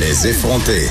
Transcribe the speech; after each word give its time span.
Les 0.00 0.26
effrontés. 0.26 0.88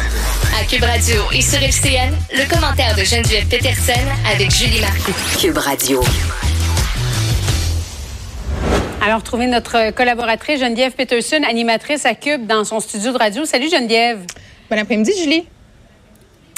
À 0.59 0.63
Cube 0.65 0.83
Radio 0.83 1.23
et 1.33 1.41
sur 1.41 1.61
FCN, 1.61 2.13
le 2.33 2.49
commentaire 2.49 2.95
de 2.95 3.03
Geneviève 3.03 3.47
Peterson 3.47 3.99
avec 4.31 4.51
Julie 4.51 4.79
Marcoux. 4.79 5.13
Cube 5.39 5.57
Radio. 5.57 6.01
Alors, 9.03 9.19
retrouvez 9.19 9.47
notre 9.47 9.91
collaboratrice 9.91 10.59
Geneviève 10.59 10.91
Peterson, 10.91 11.41
animatrice 11.47 12.05
à 12.05 12.13
Cube, 12.13 12.45
dans 12.45 12.63
son 12.63 12.79
studio 12.79 13.11
de 13.11 13.17
radio. 13.17 13.45
Salut 13.45 13.69
Geneviève. 13.69 14.25
Bon 14.69 14.77
après-midi, 14.77 15.11
Julie. 15.17 15.45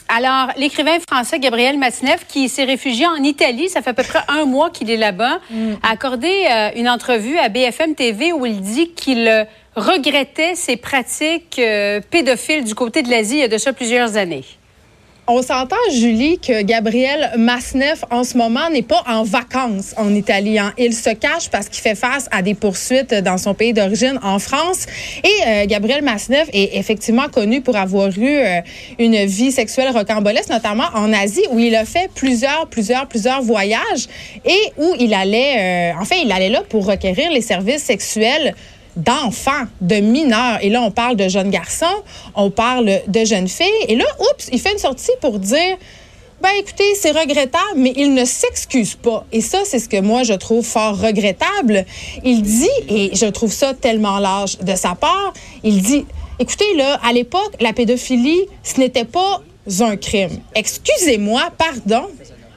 Alors, 0.09 0.49
l'écrivain 0.57 0.99
français 1.09 1.39
Gabriel 1.39 1.79
Matzneff, 1.79 2.27
qui 2.27 2.49
s'est 2.49 2.65
réfugié 2.65 3.07
en 3.07 3.23
Italie, 3.23 3.69
ça 3.69 3.81
fait 3.81 3.91
à 3.91 3.93
peu 3.93 4.03
près 4.03 4.19
un 4.27 4.45
mois 4.45 4.69
qu'il 4.69 4.91
est 4.91 4.97
là-bas, 4.97 5.39
a 5.81 5.89
accordé 5.89 6.29
euh, 6.51 6.69
une 6.75 6.89
entrevue 6.89 7.37
à 7.37 7.49
BFM 7.49 7.95
TV 7.95 8.33
où 8.33 8.45
il 8.45 8.61
dit 8.61 8.91
qu'il 8.91 9.27
euh, 9.27 9.45
regrettait 9.75 10.55
ses 10.55 10.77
pratiques 10.77 11.59
euh, 11.59 12.01
pédophiles 12.09 12.63
du 12.63 12.75
côté 12.75 13.01
de 13.01 13.09
l'Asie 13.09 13.35
il 13.35 13.39
y 13.39 13.43
a 13.43 13.47
de 13.47 13.57
ça 13.57 13.73
plusieurs 13.73 14.17
années. 14.17 14.43
On 15.25 15.41
s'entend, 15.41 15.77
Julie, 15.89 16.37
que 16.37 16.63
Gabriel 16.63 17.31
Masneff, 17.37 18.03
en 18.11 18.25
ce 18.25 18.37
moment, 18.37 18.69
n'est 18.69 18.81
pas 18.81 19.01
en 19.07 19.23
vacances 19.23 19.93
en 19.95 20.13
Italie. 20.13 20.59
hein. 20.59 20.73
Il 20.77 20.93
se 20.93 21.11
cache 21.11 21.49
parce 21.49 21.69
qu'il 21.69 21.81
fait 21.81 21.95
face 21.95 22.27
à 22.31 22.41
des 22.41 22.55
poursuites 22.55 23.13
dans 23.13 23.37
son 23.37 23.53
pays 23.53 23.71
d'origine, 23.71 24.19
en 24.21 24.37
France. 24.37 24.85
Et 25.23 25.29
euh, 25.47 25.65
Gabriel 25.65 26.03
Masneff 26.03 26.49
est 26.51 26.75
effectivement 26.75 27.29
connu 27.29 27.61
pour 27.61 27.77
avoir 27.77 28.09
eu 28.09 28.35
euh, 28.35 28.59
une 28.99 29.23
vie 29.23 29.53
sexuelle 29.53 29.91
rocambolesque, 29.91 30.49
notamment 30.49 30.89
en 30.93 31.13
Asie, 31.13 31.45
où 31.51 31.59
il 31.59 31.73
a 31.73 31.85
fait 31.85 32.09
plusieurs, 32.13 32.67
plusieurs, 32.67 33.07
plusieurs 33.07 33.41
voyages 33.41 34.09
et 34.43 34.73
où 34.77 34.93
il 34.99 35.13
allait, 35.13 35.93
euh, 35.93 36.01
en 36.01 36.03
fait, 36.03 36.21
il 36.21 36.33
allait 36.33 36.49
là 36.49 36.63
pour 36.67 36.85
requérir 36.85 37.31
les 37.31 37.41
services 37.41 37.83
sexuels 37.83 38.53
d'enfants, 38.95 39.65
de 39.81 39.95
mineurs. 39.95 40.59
Et 40.61 40.69
là, 40.69 40.81
on 40.81 40.91
parle 40.91 41.15
de 41.15 41.27
jeunes 41.27 41.49
garçons, 41.49 41.85
on 42.35 42.49
parle 42.49 43.01
de 43.07 43.25
jeunes 43.25 43.47
filles. 43.47 43.67
Et 43.87 43.95
là, 43.95 44.05
oups, 44.19 44.49
il 44.51 44.59
fait 44.59 44.71
une 44.73 44.79
sortie 44.79 45.11
pour 45.21 45.39
dire, 45.39 45.77
ben 46.41 46.49
écoutez, 46.59 46.95
c'est 46.95 47.11
regrettable, 47.11 47.77
mais 47.77 47.93
il 47.95 48.13
ne 48.13 48.25
s'excuse 48.25 48.95
pas. 48.95 49.25
Et 49.31 49.39
ça, 49.41 49.59
c'est 49.63 49.79
ce 49.79 49.87
que 49.87 50.01
moi, 50.01 50.23
je 50.23 50.33
trouve 50.33 50.65
fort 50.65 50.99
regrettable. 50.99 51.85
Il 52.23 52.41
dit, 52.41 52.67
et 52.89 53.15
je 53.15 53.25
trouve 53.27 53.53
ça 53.53 53.73
tellement 53.73 54.19
lâche 54.19 54.57
de 54.57 54.75
sa 54.75 54.95
part, 54.95 55.33
il 55.63 55.81
dit, 55.81 56.05
écoutez, 56.39 56.75
là, 56.75 56.99
à 57.01 57.13
l'époque, 57.13 57.53
la 57.61 57.71
pédophilie, 57.71 58.41
ce 58.63 58.79
n'était 58.79 59.05
pas 59.05 59.41
un 59.79 59.95
crime. 59.95 60.39
Excusez-moi, 60.55 61.43
pardon. 61.57 62.07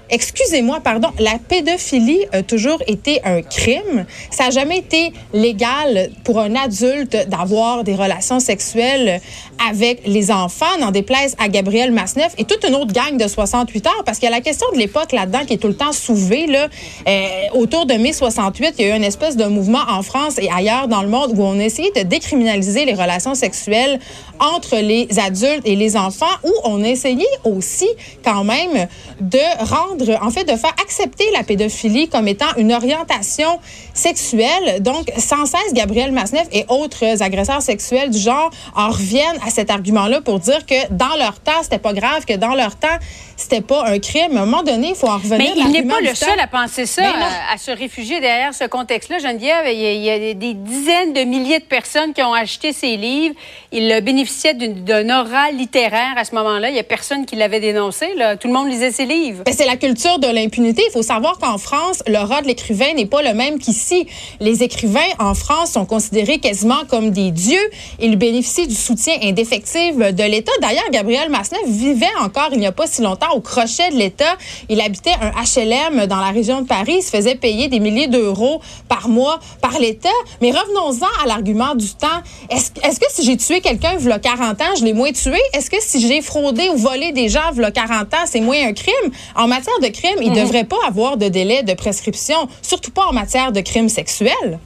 Excusez-moi, 0.09 0.81
pardon, 0.85 1.09
la 1.19 1.39
pédophilie 1.39 2.27
a 2.33 2.43
toujours 2.43 2.81
été 2.87 3.21
un 3.25 3.43
crime. 3.43 4.07
Ça 4.31 4.45
n'a 4.45 4.51
jamais 4.51 4.79
été 4.79 5.13
légal 5.33 6.11
pour 6.23 6.39
un 6.39 6.55
adulte 6.55 7.17
d'avoir 7.29 7.83
des 7.83 7.95
relations 7.95 8.39
sexuelles 8.39 9.21
avec 9.69 10.03
les 10.07 10.31
enfants, 10.31 10.79
n'en 10.79 10.93
déplaise 10.93 11.35
à 11.39 11.49
Gabriel 11.49 11.91
Masneff 11.91 12.35
et 12.39 12.45
toute 12.45 12.65
une 12.69 12.77
autre 12.77 12.93
gang 12.93 13.17
de 13.17 13.27
68 13.27 13.87
heures, 13.87 14.05
parce 14.05 14.19
qu'il 14.19 14.29
y 14.29 14.33
a 14.33 14.37
la 14.37 14.43
question 14.43 14.67
de 14.73 14.79
l'époque 14.79 15.13
là-dedans 15.13 15.45
qui 15.45 15.55
est 15.55 15.59
tout 15.59 15.69
le 15.69 15.77
temps 15.77 15.93
soulevée. 15.93 16.47
Là. 16.47 16.69
Euh, 17.09 17.29
autour 17.55 17.87
de 17.87 17.95
mai 17.95 18.13
68, 18.13 18.75
il 18.79 18.87
y 18.87 18.91
a 18.91 18.95
eu 18.95 18.97
une 18.97 19.05
espèce 19.05 19.37
de 19.37 19.47
mouvement 19.47 19.83
en 19.89 20.03
France 20.03 20.39
et 20.39 20.49
ailleurs 20.51 20.87
dans 20.87 21.03
le 21.03 21.09
monde 21.09 21.33
où 21.37 21.43
on 21.43 21.59
a 21.59 21.65
essayé 21.65 21.91
de 21.97 22.03
décriminaliser 22.03 22.85
les 22.85 22.95
relations 22.95 23.35
sexuelles 23.35 23.99
entre 24.39 24.77
les 24.77 25.09
adultes 25.19 25.63
et 25.65 25.75
les 25.75 25.97
enfants, 25.97 26.27
où 26.45 26.53
on 26.65 26.85
a 26.85 26.89
essayé 26.89 27.27
aussi 27.45 27.89
quand 28.23 28.45
même 28.45 28.87
de 29.21 29.65
rendre 29.65 29.96
en 30.23 30.31
fait, 30.31 30.45
de 30.45 30.57
faire 30.57 30.75
accepter 30.83 31.25
la 31.33 31.43
pédophilie 31.43 32.09
comme 32.09 32.29
étant 32.29 32.47
une 32.57 32.73
orientation 32.73 33.59
sexuelle. 33.95 34.81
Donc, 34.83 35.11
sans 35.19 35.47
cesse, 35.47 35.73
Gabriel 35.73 36.13
Masneff 36.13 36.47
et 36.53 36.65
autres 36.69 37.23
agresseurs 37.23 37.63
sexuels 37.63 38.11
du 38.11 38.19
genre 38.19 38.51
en 38.75 38.89
reviennent 38.91 39.39
à 39.47 39.51
cet 39.51 39.71
argument-là 39.71 40.21
pour 40.21 40.39
dire 40.39 40.65
que 40.67 40.75
dans 40.91 41.17
leur 41.19 41.41
temps, 41.41 41.63
c'était 41.63 41.79
pas 41.79 41.93
grave, 41.93 42.25
que 42.25 42.35
dans 42.35 42.55
leur 42.55 42.77
temps, 42.77 42.97
c'était 43.37 43.61
pas 43.61 43.85
un 43.87 43.99
crime. 43.99 44.37
À 44.37 44.43
un 44.43 44.47
moment 44.47 44.63
donné, 44.63 44.91
il 44.91 44.95
faut 44.95 45.09
en 45.09 45.17
revenir 45.19 45.39
Mais 45.39 45.53
il 45.57 45.71
n'est 45.71 45.83
pas 45.83 46.01
le 46.01 46.15
seul 46.15 46.39
à 46.41 46.47
penser 46.47 46.87
ça, 46.87 47.03
à, 47.03 47.55
à 47.55 47.59
se 47.59 47.71
réfugier 47.71 48.21
derrière 48.21 48.55
ce 48.55 48.65
contexte-là. 48.65 49.19
Geneviève, 49.19 49.65
il 49.67 49.79
y, 49.79 49.87
a, 49.87 49.93
il 49.93 50.03
y 50.03 50.11
a 50.31 50.35
des- 50.35 50.55
dizaines 50.55 51.13
de 51.13 51.21
milliers 51.23 51.59
de 51.59 51.65
personnes 51.65 52.15
qui 52.15 52.23
ont 52.23 52.33
acheté 52.33 52.73
ses 52.73 52.97
livres. 52.97 53.35
Il 53.73 54.01
bénéficiait 54.03 54.55
d'une- 54.55 54.85
d'un 54.85 55.21
aura 55.21 55.51
littéraire 55.51 56.15
à 56.17 56.25
ce 56.25 56.35
moment-là. 56.35 56.71
Il 56.71 56.75
n'y 56.75 56.79
a 56.79 56.85
personne 56.85 57.27
qui 57.27 57.37
l'avait 57.37 57.61
dénoncé. 57.61 58.15
Là. 58.17 58.37
Tout 58.37 58.49
le 58.49 58.55
monde 58.55 58.69
lisait 58.69 58.91
ses 58.91 59.05
livres. 59.05 59.43
Ben, 59.45 59.55
c'est 59.57 59.67
la 59.67 59.77
culture 59.87 60.19
de 60.19 60.27
l'impunité. 60.27 60.83
Il 60.89 60.91
faut 60.91 61.05
savoir 61.05 61.39
qu'en 61.39 61.59
France, 61.59 62.03
le 62.09 62.19
rat 62.19 62.43
de 62.43 62.49
l'écrivain 62.49 62.93
n'est 62.95 63.07
pas 63.07 63.23
le 63.23 63.35
même 63.35 63.61
qu'ici. 63.61 64.09
Les 64.41 64.65
écrivains 64.65 65.13
en 65.21 65.33
France 65.33 65.71
sont 65.71 65.85
considérés 65.85 66.41
quasiment 66.41 66.85
comme 66.89 67.11
des 67.11 67.31
dieux. 67.31 67.71
Ils 68.01 68.17
bénéficient 68.17 68.67
du 68.67 68.75
soutien 68.75 69.15
indéfectible 69.23 70.13
de 70.13 70.25
l'État. 70.25 70.51
D'ailleurs, 70.61 70.91
Gabriel 70.91 71.31
Masneff 71.31 71.63
vivait 71.67 72.07
encore 72.21 72.49
il 72.51 72.59
n'y 72.59 72.67
a 72.67 72.73
pas 72.73 72.89
si 72.89 73.01
longtemps 73.01 73.31
au 73.37 73.41
crochet 73.41 73.91
de 73.93 73.97
l'État. 73.97 74.37
Il 74.69 74.81
habitait 74.81 75.15
un 75.23 75.31
HLM 75.31 76.07
dans 76.07 76.17
la 76.17 76.33
région 76.33 76.63
de 76.63 76.67
Paris. 76.67 76.97
Il 76.97 77.03
se 77.03 77.11
faisait 77.11 77.37
payer 77.37 77.69
des 77.69 77.79
milliers 77.79 78.09
d'euros 78.09 78.61
par 78.89 79.09
mois 79.09 79.39
par 79.61 79.79
l'État. 79.79 80.09
Mais 80.43 80.51
revenons-en 80.51 81.23
à 81.23 81.29
l'argument 81.29 81.77
du 81.77 81.91
temps. 81.91 82.09
Est-ce 82.51 82.73
que 82.73 83.07
si 83.09 83.25
j'ai 83.25 83.37
tué 83.37 83.61
quelqu'un 83.61 83.93
il 84.01 84.09
y 84.09 84.11
a 84.11 84.19
40 84.19 84.61
ans, 84.63 84.75
je 84.77 84.85
l'ai 84.85 84.95
moins 84.95 85.13
tué? 85.13 85.39
Est-ce 85.53 85.71
que 85.71 85.77
si 85.79 86.01
j'ai 86.01 86.23
fraudé 86.23 86.71
ou 86.71 86.77
volé 86.77 87.13
des 87.13 87.29
gens 87.29 87.53
il 87.55 87.63
y 87.63 87.65
a 87.65 87.71
40 87.71 88.13
ans, 88.15 88.25
c'est 88.27 88.41
moins 88.41 88.67
un 88.67 88.73
crime? 88.73 89.13
En 89.37 89.47
matière 89.47 89.76
de 89.81 89.89
crime, 89.89 90.19
il 90.21 90.33
ne 90.33 90.41
devrait 90.41 90.65
pas 90.65 90.77
avoir 90.87 91.17
de 91.17 91.29
délai 91.29 91.63
de 91.63 91.75
prescription, 91.75 92.49
surtout 92.63 92.91
pas 92.91 93.07
en 93.07 93.13
matière 93.13 93.53
de 93.53 93.61
crimes 93.61 93.89
sexuels. 93.89 94.59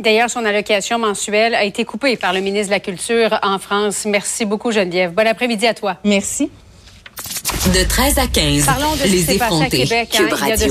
D'ailleurs, 0.00 0.30
son 0.30 0.44
allocation 0.46 0.98
mensuelle 0.98 1.54
a 1.54 1.64
été 1.64 1.84
coupée 1.84 2.16
par 2.16 2.32
le 2.32 2.40
ministre 2.40 2.68
de 2.68 2.74
la 2.74 2.80
Culture 2.80 3.38
en 3.42 3.58
France. 3.58 4.06
Merci 4.06 4.46
beaucoup, 4.46 4.72
Geneviève. 4.72 5.12
Bon 5.12 5.26
après-midi 5.26 5.66
à 5.66 5.74
toi. 5.74 5.96
Merci. 6.04 6.50
De 7.74 7.86
13 7.86 8.18
à 8.18 8.26
15, 8.26 8.64
Parlons 8.64 8.92
de 8.92 8.98
ce 8.98 9.02
qui 9.04 9.10
les 9.10 9.18
s'est 9.18 9.34
passé 9.34 9.42
à 9.42 9.46
effrontés. 9.46 9.78
Québec 9.82 10.08
hein, 10.14 10.16
Cube 10.16 10.28
il 10.40 10.48
y 10.48 10.52
a 10.52 10.56
de 10.56 10.62
Radio. 10.62 10.68